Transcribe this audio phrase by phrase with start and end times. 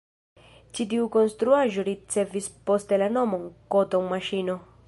[0.77, 4.63] Ĉi tiu konstruaĵo ricevis poste la nomon „koton-maŝino“.